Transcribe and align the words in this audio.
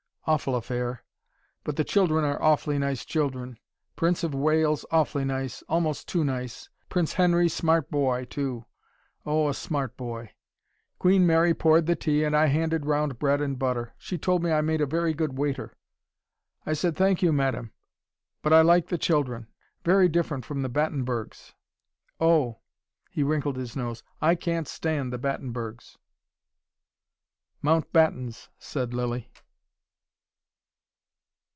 Awful 0.25 0.55
affair. 0.55 1.03
But 1.63 1.77
the 1.77 1.83
children 1.83 2.23
are 2.23 2.39
awfully 2.41 2.77
nice 2.77 3.03
children. 3.05 3.57
Prince 3.95 4.23
of 4.23 4.35
Wales 4.35 4.85
awfully 4.91 5.25
nice, 5.25 5.63
almost 5.63 6.07
too 6.07 6.23
nice. 6.23 6.69
Prince 6.89 7.13
Henry 7.13 7.49
smart 7.49 7.89
boy, 7.89 8.25
too 8.25 8.65
oh, 9.25 9.49
a 9.49 9.53
smart 9.55 9.97
boy. 9.97 10.31
Queen 10.99 11.25
Mary 11.25 11.55
poured 11.55 11.87
the 11.87 11.95
tea, 11.95 12.23
and 12.23 12.37
I 12.37 12.45
handed 12.45 12.85
round 12.85 13.17
bread 13.17 13.41
and 13.41 13.57
butter. 13.57 13.95
She 13.97 14.19
told 14.19 14.43
me 14.43 14.51
I 14.51 14.61
made 14.61 14.79
a 14.79 14.85
very 14.85 15.15
good 15.15 15.39
waiter. 15.39 15.73
I 16.67 16.73
said, 16.73 16.95
Thank 16.95 17.23
you, 17.23 17.33
Madam. 17.33 17.71
But 18.43 18.53
I 18.53 18.61
like 18.61 18.87
the 18.89 18.99
children. 18.99 19.47
Very 19.83 20.07
different 20.07 20.45
from 20.45 20.61
the 20.61 20.69
Battenbergs. 20.69 21.55
Oh!" 22.19 22.59
he 23.09 23.23
wrinkled 23.23 23.57
his 23.57 23.75
nose. 23.75 24.03
"I 24.21 24.35
can't 24.35 24.67
stand 24.67 25.11
the 25.11 25.17
Battenbergs." 25.17 25.97
"Mount 27.63 27.91
Battens," 27.91 28.49
said 28.59 28.93
Lilly. 28.93 29.27